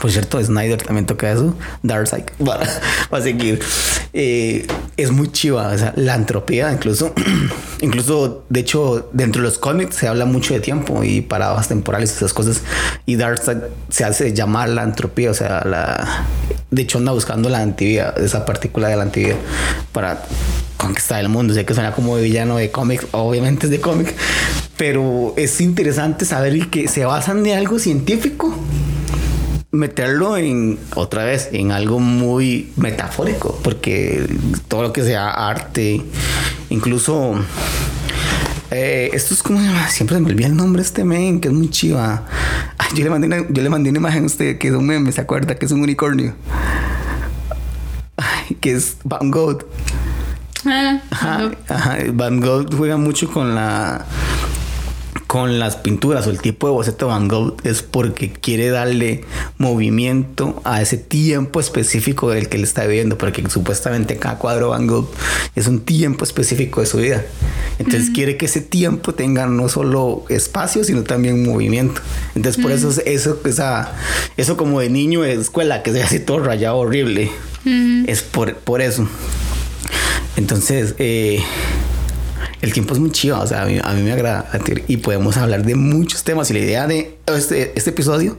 [0.00, 1.54] Por cierto, Snyder también toca eso.
[1.82, 2.24] Darkseid.
[2.40, 3.60] Va a seguir.
[4.12, 7.14] Eh, es muy chiva, o sea, la entropía, incluso,
[7.80, 12.14] incluso, de hecho, dentro de los cómics se habla mucho de tiempo y paradas temporales,
[12.14, 12.62] esas cosas,
[13.06, 16.26] y Darkseid se hace llamar la entropía, o sea, la,
[16.70, 19.36] de hecho anda buscando la antivida, esa partícula de la antivida
[19.92, 20.22] para
[20.76, 21.54] conquistar el mundo.
[21.54, 24.12] Sé que suena como de villano de cómics, obviamente es de cómics,
[24.76, 28.54] pero es interesante saber que se basan de algo científico
[29.72, 34.26] meterlo en otra vez en algo muy metafórico porque
[34.68, 36.02] todo lo que sea arte
[36.68, 37.34] incluso
[38.70, 42.24] eh, esto es como siempre me olvida el nombre este men que es muy chiva.
[42.94, 45.12] Yo le mandé una, yo le mandé una imagen a usted que es un meme
[45.12, 46.34] se acuerda que es un unicornio.
[48.60, 49.66] Que es Van Gogh.
[50.64, 51.50] Ah,
[52.12, 54.06] Van Gogh juega mucho con la
[55.32, 59.24] con las pinturas o el tipo de boceto Van Gogh es porque quiere darle
[59.56, 64.86] movimiento a ese tiempo específico del que él está viviendo, porque supuestamente cada cuadro Van
[64.86, 65.08] Gogh
[65.54, 67.24] es un tiempo específico de su vida.
[67.78, 72.02] Entonces quiere que ese tiempo tenga no solo espacio, sino también movimiento.
[72.34, 73.94] Entonces por eso eso, esa,
[74.36, 77.30] eso como de niño de escuela que se hace todo rayado horrible.
[78.06, 79.08] Es por, por eso.
[80.36, 81.42] Entonces, eh,
[82.62, 84.48] el tiempo es muy chido, o sea, a mí, me agrada
[84.86, 88.38] y podemos hablar de muchos temas y la idea de este, este episodio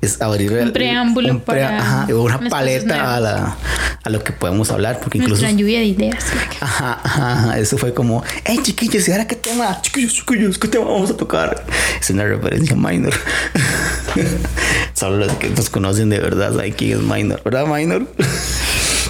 [0.00, 3.56] es abrir un preámbulo para una paleta a, la,
[4.02, 6.24] a lo que podemos hablar porque incluso una lluvia de ideas
[6.60, 10.84] ajá, ajá, eso fue como hey chiquillos y ahora qué tema chiquillos chiquillos qué tema
[10.86, 11.66] vamos a tocar
[12.00, 13.12] es una referencia minor.
[14.94, 18.06] Solo los que nos conocen de verdad saben quién es minor verdad minor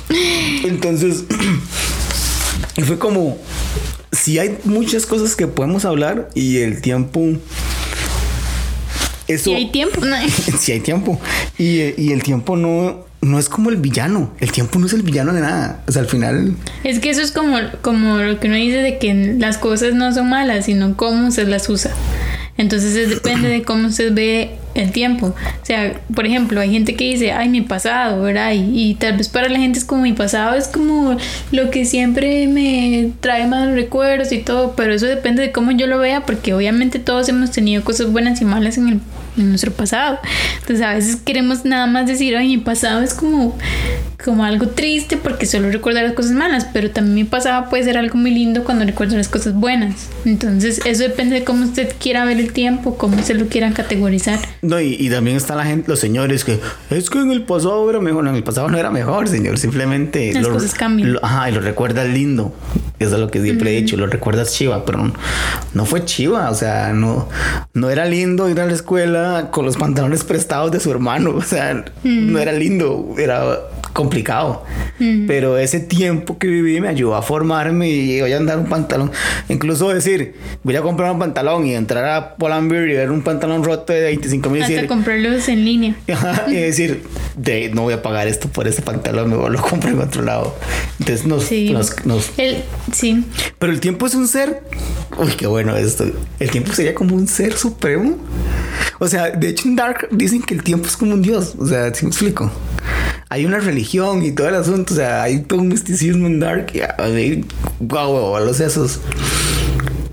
[0.65, 1.25] entonces
[2.87, 3.39] fue como
[4.21, 7.21] si hay muchas cosas que podemos hablar y el tiempo.
[9.27, 10.03] Eso, si hay tiempo.
[10.59, 11.19] si hay tiempo.
[11.57, 14.35] Y, y, el tiempo no, no es como el villano.
[14.39, 15.83] El tiempo no es el villano de nada.
[15.89, 16.55] O sea, al final.
[16.85, 20.13] Es que eso es como, como lo que uno dice de que las cosas no
[20.13, 21.95] son malas, sino cómo se las usa.
[22.59, 25.27] Entonces depende de cómo se ve el tiempo.
[25.29, 28.53] O sea, por ejemplo, hay gente que dice, ay, mi pasado, ¿verdad?
[28.55, 31.17] Y, tal vez para la gente es como mi pasado, es como
[31.53, 35.87] lo que siempre me trae malos recuerdos y todo, pero eso depende de cómo yo
[35.87, 39.01] lo vea, porque obviamente todos hemos tenido cosas buenas y malas en, el,
[39.37, 40.19] en nuestro pasado.
[40.61, 43.57] Entonces a veces queremos nada más decir, ay, mi pasado es como,
[44.25, 47.99] como algo triste porque solo recuerda las cosas malas, pero también mi pasado puede ser
[47.99, 50.09] algo muy lindo cuando recuerdo las cosas buenas.
[50.25, 54.39] Entonces eso depende de cómo usted quiera ver el tiempo, cómo se lo quiera categorizar.
[54.63, 58.01] No, y, también está la gente, los señores que es que en el pasado era
[58.01, 58.27] mejor.
[58.27, 59.59] en el pasado no era mejor, señor.
[59.59, 60.33] Simplemente.
[60.35, 61.19] Las cosas cambian.
[61.23, 62.53] ajá, y lo recuerdas lindo.
[62.99, 63.97] Eso es lo que siempre he dicho.
[63.97, 65.11] Lo recuerdas chiva, pero
[65.73, 66.51] no, fue chiva.
[66.51, 67.29] O sea, no,
[67.73, 71.31] no era lindo ir a la escuela con los pantalones prestados de su hermano.
[71.41, 73.15] O sea, no era lindo.
[73.19, 73.61] Era
[73.95, 74.65] complicado.
[75.27, 79.11] Pero ese tiempo que viví me ayudó a formarme y voy a andar un pantalón.
[79.49, 83.65] Incluso decir, voy a comprar un pantalón y entrar a Pull&Bear y ver un pantalón
[83.65, 85.95] roto de 25 Hasta comprarlos en línea.
[86.49, 87.05] y decir,
[87.37, 90.57] de, no voy a pagar esto por ese pantalón, me lo compro en otro lado.
[90.99, 91.45] Entonces nos...
[91.45, 91.75] Sí.
[92.93, 93.25] sí.
[93.59, 94.63] Pero el tiempo es un ser...
[95.19, 96.05] Uy, qué bueno esto.
[96.39, 98.17] El tiempo sería como un ser supremo.
[98.99, 101.55] O sea, de hecho en Dark dicen que el tiempo es como un dios.
[101.59, 102.51] O sea, si me explico
[103.31, 106.73] hay una religión y todo el asunto, o sea, hay todo un misticismo en Dark.
[106.75, 107.45] Y,
[107.79, 109.01] wow, los esos.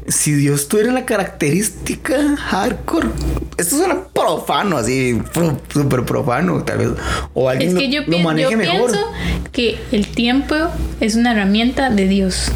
[0.07, 3.09] Si Dios tuviera la característica hardcore,
[3.57, 5.19] esto suena profano, así,
[5.67, 6.89] súper profano, tal vez.
[7.33, 9.11] O alguien es que yo, lo, maneje yo pienso
[9.51, 10.55] que el tiempo
[11.01, 12.51] es una herramienta de Dios.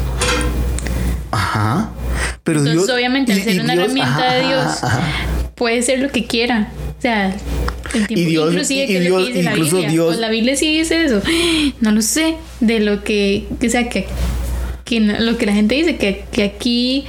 [1.30, 1.90] Ajá.
[2.44, 4.80] Pero Entonces, obviamente, al ser una herramienta de Dios,
[5.54, 6.72] puede ser lo que quiera.
[6.98, 7.36] O sea,
[8.08, 10.06] y Dios, inclusive, y Dios, incluso la Dios.
[10.06, 11.20] Pues la Biblia sí dice eso.
[11.80, 12.36] No lo sé.
[12.60, 14.06] De lo que, o sea, que,
[14.92, 17.06] que lo que la gente dice, que, que aquí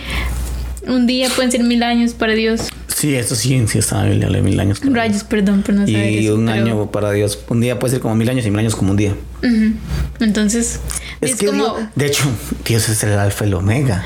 [0.88, 2.70] un día pueden ser mil años para Dios.
[2.88, 4.80] Sí, eso sí, sí está en la Biblia, mil años.
[4.82, 7.38] Rayos, perdón por no saber Y un año para Dios.
[7.50, 9.16] Un día puede ser como mil años y mil años como un día.
[10.22, 10.80] Entonces,
[11.20, 11.78] es, que como...
[11.94, 12.24] de hecho,
[12.66, 14.06] Dios es el alfa y el omega.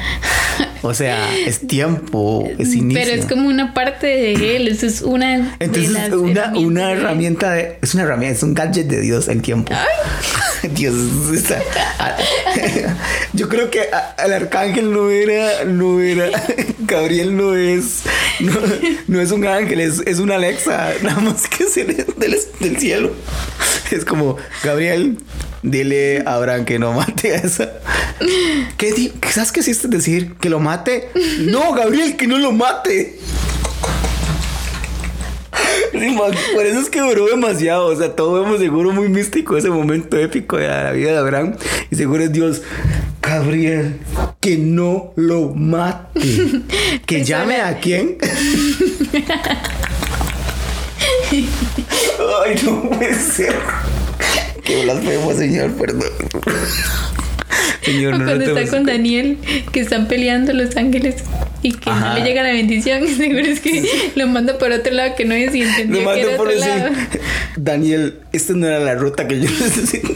[0.88, 3.04] O sea, es tiempo, es inicio.
[3.04, 5.56] Pero es como una parte de él, eso es una.
[5.60, 9.73] Entonces, una, una herramienta, de, es una herramienta, es un gadget de Dios el tiempo.
[10.73, 10.95] Dios,
[11.34, 11.62] está,
[13.34, 13.82] yo creo que
[14.23, 16.30] el arcángel no era, no era,
[16.80, 18.04] Gabriel no es,
[19.08, 23.12] no, es un ángel, es, es una Alexa, nada más que se del, del cielo.
[23.91, 25.17] Es como, Gabriel,
[25.69, 27.69] Dile a Abraham que no mate a esa.
[28.77, 30.36] ¿Qué ¿Sabes qué hiciste decir?
[30.39, 31.10] ¿Que lo mate?
[31.39, 33.19] No, Gabriel, que no lo mate.
[36.53, 37.88] Por eso es que duró demasiado.
[37.88, 41.56] O sea, todos vemos seguro muy místico ese momento épico de la vida de Abraham.
[41.91, 42.62] Y seguro es Dios,
[43.21, 43.99] Gabriel,
[44.39, 46.21] que no lo mate.
[47.06, 48.17] Que llame a quién.
[51.32, 53.56] Ay, no puede ser.
[54.67, 56.10] Qué blasfemo, señor, perdón.
[57.82, 59.38] Señor, O no cuando está con Daniel,
[59.71, 61.23] que están peleando los ángeles
[61.62, 62.10] y que Ajá.
[62.10, 65.36] no le llega la bendición, seguro es que lo manda por otro lado que no
[65.36, 66.95] es y entendió Lo que era por otro decir, lado.
[67.56, 70.10] Daniel, esta no era la ruta que yo necesito.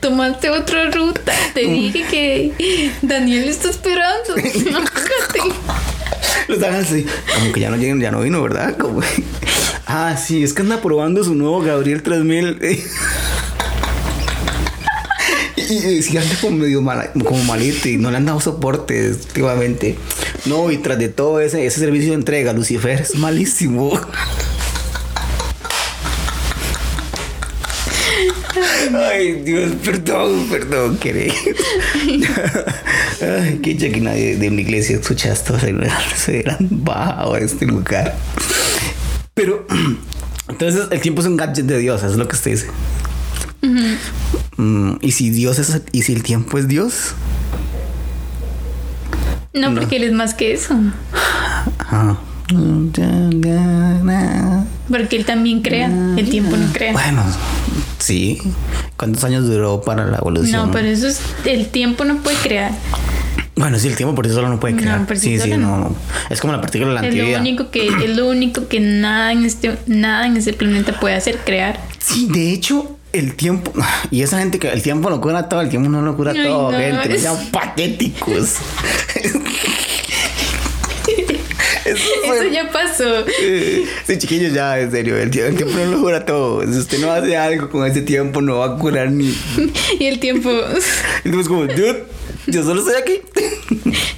[0.00, 1.32] Tomaste otra ruta.
[1.54, 4.34] Te dije que Daniel está esperando.
[6.48, 8.76] Los ángeles como que ya no llegan, ya no vino, ¿verdad?
[8.76, 9.02] Como,
[9.86, 12.58] ah, sí, es que anda probando su nuevo Gabriel 3000.
[15.70, 19.96] Y decía anda como medio mala, como malito y no le han dado soporte últimamente.
[20.46, 24.00] No, y tras de todo ese, ese servicio de entrega, Lucifer es malísimo.
[28.94, 31.32] Ay, Dios, perdón, perdón, queré.
[33.20, 35.72] Ay, qué ya que nadie de mi iglesia escucha esto, se
[36.30, 38.16] hubieran bajado a este lugar.
[39.34, 39.66] Pero,
[40.48, 42.68] entonces el tiempo es un gadget de Dios, es lo que usted dice.
[44.58, 47.14] Mm, y si Dios es, y si el tiempo es Dios,
[49.54, 50.74] No, porque él es más que eso.
[51.78, 52.18] Ajá.
[54.88, 55.90] Porque él también crea.
[56.16, 56.92] El tiempo no crea.
[56.92, 57.22] Bueno,
[57.98, 58.38] sí.
[58.96, 60.66] ¿Cuántos años duró para la evolución?
[60.66, 61.20] No, pero eso es.
[61.44, 62.72] El tiempo no puede crear.
[63.56, 65.06] Bueno, sí, el tiempo por sí solo no puede No, crear.
[65.06, 65.78] por sí sí, no, no.
[65.78, 65.96] no.
[66.30, 69.32] Es como la partícula de la Es lo único que, es lo único que nada
[69.32, 71.80] en este, nada en este planeta puede hacer crear.
[71.98, 73.72] Sí, de hecho, el tiempo.
[74.10, 76.42] Y esa gente que el tiempo lo cura todo, el tiempo no lo cura Ay,
[76.44, 77.14] todo, no, gente.
[77.14, 78.56] Es- patéticos.
[81.84, 83.24] Eso ya pasó.
[83.40, 86.62] Eh, Sí, chiquillos, ya, en serio, el, tie- el tiempo no lo cura todo.
[86.70, 89.34] Si usted no hace algo con ese tiempo, no va a curar ni.
[89.98, 90.50] Y el tiempo.
[91.24, 92.04] Entonces, como, dude,
[92.46, 93.20] yo solo estoy aquí.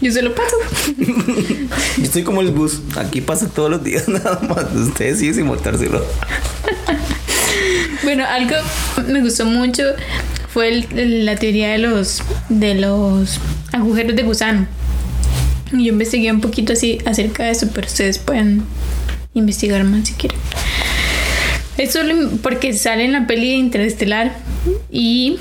[0.00, 0.56] Yo se lo paso.
[1.96, 2.80] Yo estoy como el bus.
[2.96, 4.64] Aquí pasa todos los días, nada más.
[4.74, 6.04] Usted sí sin montárselo.
[8.02, 8.56] Bueno, algo
[9.10, 9.82] me gustó mucho
[10.48, 13.38] fue el- la teoría de los de los
[13.72, 14.66] agujeros de gusano.
[15.72, 18.64] Y Yo investigué un poquito así acerca de eso, pero ustedes pueden
[19.34, 20.38] investigar más si quieren.
[21.78, 24.36] Es solo porque sale en la peli de Interestelar
[24.90, 25.38] y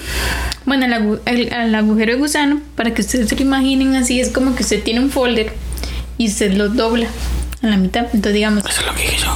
[0.65, 4.19] bueno, el, agu- el- el agujero de gusano, para que ustedes se lo imaginen así,
[4.21, 5.51] es como que usted tiene un folder
[6.17, 7.07] y usted lo dobla
[7.61, 8.03] a la mitad.
[8.13, 9.35] Entonces, digamos, Eso es lo que dije yo.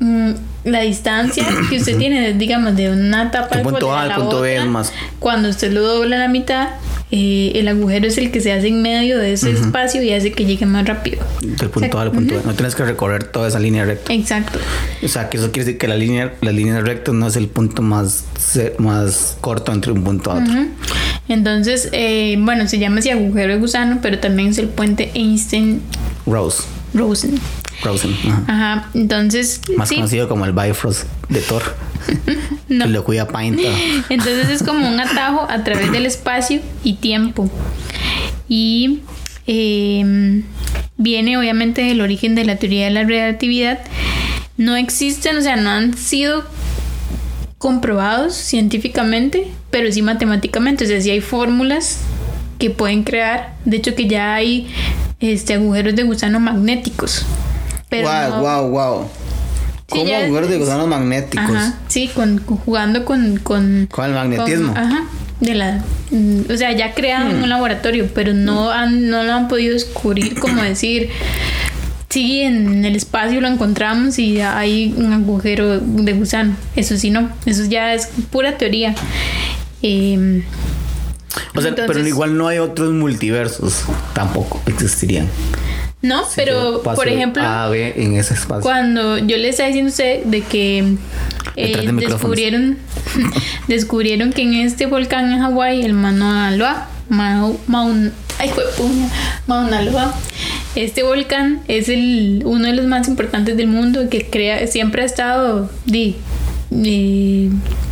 [0.00, 4.40] Mm, la distancia que usted tiene, digamos, de una tapa del punto A la punto
[4.40, 4.92] B otra, es más.
[5.18, 6.68] Cuando usted lo dobla a la mitad,
[7.10, 10.32] eh, el agujero es el que se hace en medio de ese espacio y hace
[10.32, 11.22] que llegue más rápido.
[11.42, 12.40] Del punto A al punto B.
[12.44, 14.12] No tienes que recorrer toda esa línea recta.
[14.12, 14.58] Exacto.
[15.02, 17.48] O sea, que eso quiere decir que la línea, la línea recta no es el
[17.48, 18.24] punto más,
[18.78, 20.54] más corto entre un punto a otro.
[21.28, 25.82] Entonces, eh, bueno, se llama así agujero de gusano, pero también es el puente Einstein-Rosen.
[26.26, 26.62] Rose.
[26.94, 27.40] Rosen.
[27.82, 28.44] ajá.
[28.46, 31.62] Ajá, entonces, Más sí, conocido como el Bifrost de Thor.
[32.68, 32.86] no.
[32.86, 33.68] Lo cuida Painta.
[34.08, 37.50] Entonces es como un atajo a través del espacio y tiempo.
[38.48, 39.00] Y
[39.46, 40.42] eh,
[40.96, 43.80] viene obviamente del origen de la teoría de la relatividad.
[44.56, 46.44] No existen, o sea, no han sido
[47.58, 50.84] comprobados científicamente, pero sí matemáticamente.
[50.84, 52.00] O sea, sí hay fórmulas
[52.58, 53.54] que pueden crear.
[53.64, 54.68] De hecho, que ya hay
[55.22, 57.24] este, agujeros de gusano magnéticos.
[57.88, 59.04] Pero wow, no- wow, wow.
[59.92, 61.50] Sí, ¿Cómo ya- agujeros de gusanos magnéticos?
[61.54, 64.68] Ajá, sí, con, jugando con, con, Con el magnetismo.
[64.72, 65.04] con- ajá,
[65.40, 69.32] de la, mm, o sea, ya creado en un laboratorio, pero no han, no lo
[69.34, 71.10] han podido descubrir, como decir,
[72.08, 76.56] sí, en el espacio lo encontramos y hay un agujero de gusano.
[76.74, 78.94] Eso sí, no, eso ya es pura teoría.
[79.82, 80.42] Em,
[81.54, 83.84] o sea, pero igual no hay otros multiversos.
[84.14, 85.28] Tampoco existirían.
[86.02, 88.62] no, Si pero por ejemplo, A B en ese espacio.
[88.62, 90.78] Cuando yo le estaba diciendo a usted de que
[91.56, 92.78] eh, de descubrieron
[93.68, 99.08] descubrieron que en este volcán en Hawái, el Mauna Loa, Mau- Maun- ay, puña,
[99.46, 100.14] Mauna Loa,
[100.74, 105.04] este volcán es el uno de los más importantes del mundo que crea siempre ha
[105.04, 106.16] estado di,
[106.70, 107.91] di- pro-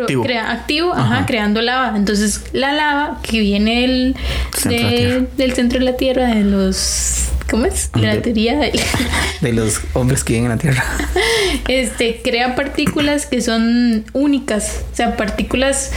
[0.00, 0.22] Activo.
[0.24, 1.26] crea- activo, ajá, Ajá.
[1.26, 1.96] creando lava.
[1.96, 4.16] Entonces, la lava que viene del,
[4.54, 7.28] Centro de la del centro de la Tierra, de los.
[7.50, 7.90] ¿Cómo es?
[7.92, 8.72] De la De- teoría de-
[9.42, 10.84] De los hombres que viven en la Tierra.
[11.68, 15.90] este, crea partículas que son únicas, o sea, partículas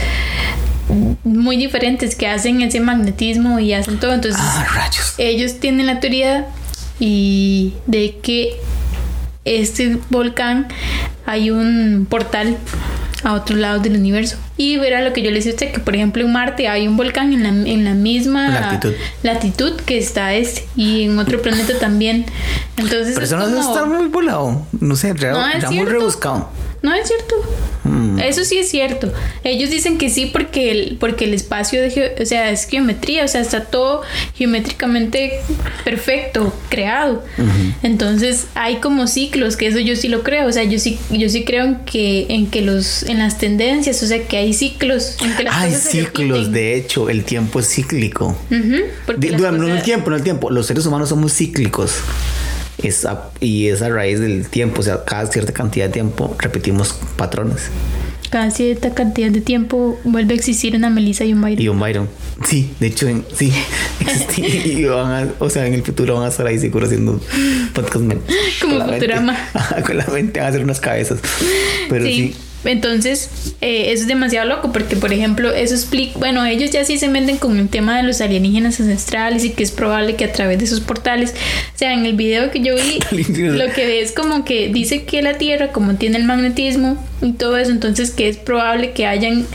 [1.24, 4.14] muy diferentes que hacen ese magnetismo y hacen todo.
[4.14, 5.14] Entonces, Ah, rayos.
[5.18, 6.48] ellos tienen la teoría
[7.00, 8.54] y de que
[9.46, 10.68] este volcán
[11.26, 12.58] hay un portal
[13.26, 14.38] a otros lados del universo.
[14.56, 17.34] Y verá lo que yo les decía, que por ejemplo en Marte hay un volcán
[17.34, 18.94] en la, en la misma Latitud.
[19.24, 22.26] latitud que está este y en otro planeta también.
[22.78, 24.66] Entonces, Pero es eso no como- está muy volado.
[24.80, 26.50] No sé, re- No, es está muy rebuscado.
[26.86, 27.36] No es cierto.
[27.84, 28.20] Mm.
[28.20, 29.12] Eso sí es cierto.
[29.44, 33.28] Ellos dicen que sí porque el, porque el espacio de o sea, es geometría, o
[33.28, 34.04] sea, está todo
[34.36, 35.40] geométricamente
[35.84, 37.24] perfecto, creado.
[37.82, 41.28] Entonces, hay como ciclos, que eso yo sí lo creo, o sea, yo sí yo
[41.28, 45.18] sí creo en que en que los en las tendencias, o sea, que hay ciclos
[45.24, 48.38] en que las Hay cosas ciclos, de hecho, el tiempo es cíclico.
[48.50, 50.52] Bueno, no el tiempo, no el tiempo.
[50.52, 51.96] Los seres humanos somos cíclicos.
[52.84, 56.36] Es a- y es a raíz del tiempo, o sea, cada cierta cantidad de tiempo
[56.40, 57.70] repetimos patrones.
[58.32, 61.62] cada cierta cantidad de tiempo vuelve a existir una Melissa y un Byron.
[61.62, 62.10] Y un Byron.
[62.46, 63.54] Sí, de hecho, en- sí,
[64.66, 67.22] y van a, o sea, en el futuro van a estar ahí seguro haciendo
[67.74, 68.04] podcast
[68.62, 68.86] Como.
[68.94, 69.38] Futurama.
[69.86, 71.20] Con la mente van a hacer unas cabezas.
[71.90, 72.14] Pero sí.
[72.34, 72.36] sí.
[72.66, 73.30] Entonces,
[73.62, 77.08] eh, eso es demasiado loco porque, por ejemplo, eso explica, bueno, ellos ya sí se
[77.08, 80.60] meten con el tema de los alienígenas ancestrales y que es probable que a través
[80.60, 83.00] de esos portales, o sea, en el video que yo vi,
[83.38, 87.34] lo que ve es como que dice que la Tierra, como tiene el magnetismo y
[87.34, 89.46] todo eso, entonces que es probable que hayan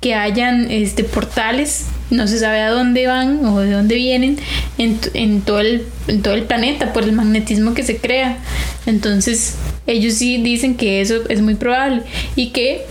[0.00, 4.38] que hayan este portales no se sabe a dónde van o de dónde vienen
[4.78, 8.38] en, en todo el en todo el planeta por el magnetismo que se crea.
[8.86, 9.56] Entonces
[9.86, 12.02] ellos sí dicen que eso es muy probable
[12.34, 12.82] y que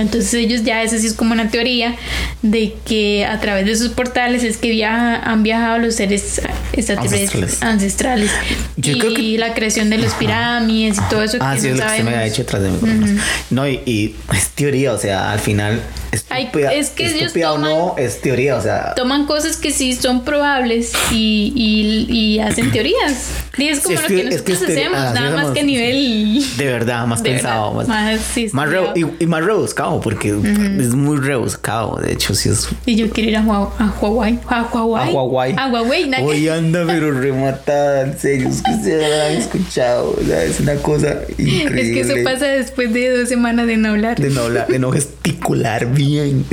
[0.00, 1.94] entonces ellos ya eso sí es como una teoría
[2.42, 6.40] de que a través de esos portales es que viaja, han viajado los seres
[6.72, 8.30] extraterrestres Ancestrales.
[8.76, 11.68] Yo y creo que- la creación de las pirámides y todo eso Ah, que sí,
[11.68, 13.18] no es lo que me ha hecho de mí.
[13.50, 15.80] No, y, y es teoría, o sea, al final.
[16.30, 18.94] Ay, Estúpida, es que ellos estúpida o no, es teoría, o sea.
[18.94, 23.30] toman cosas que sí son probables y, y, y hacen teorías.
[23.58, 25.50] Y es como Sí, es lo que- que es que nosotros hacemos, ah, nada más
[25.52, 27.74] que a nivel De verdad, más pensado.
[27.74, 28.68] verdad, más, más, sí, más
[29.20, 31.96] y más rebuscado, porque es muy rebuscado.
[32.02, 32.68] De hecho, sí es.
[32.86, 34.38] Y yo quiero ir a, a Huawei.
[34.48, 35.08] A Huawei.
[35.56, 36.04] A Huawei.
[36.12, 38.48] A que- Hoy anda, pero rematada, en serio.
[38.48, 40.16] Es que ustedes lo han escuchado.
[40.20, 41.82] O sea, es una cosa increíble.
[41.82, 44.18] Es que eso pasa después de dos semanas de no hablar.
[44.20, 46.44] De no hablar, de no gesticular bien.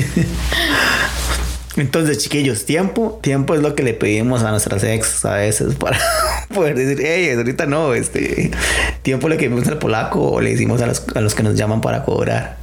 [1.78, 5.98] Entonces, chiquillos, tiempo, tiempo es lo que le pedimos a nuestras ex a veces para
[6.54, 8.52] poder decir, hey, ahorita no, este
[9.04, 11.80] tiempo le pedimos al polaco o le decimos a los, a los que nos llaman
[11.80, 12.58] para cobrar.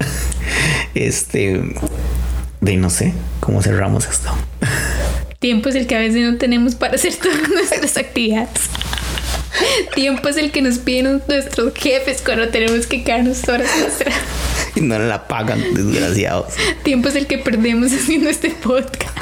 [0.95, 1.62] Este,
[2.61, 4.30] de no sé cómo cerramos esto.
[5.39, 8.51] Tiempo es el que a veces no tenemos para hacer todas nuestras actividades.
[9.95, 13.70] Tiempo es el que nos piden nuestros jefes cuando tenemos que quedarnos horas.
[14.74, 16.55] Y no la pagan, desgraciados.
[16.84, 19.16] Tiempo es el que perdemos haciendo este podcast.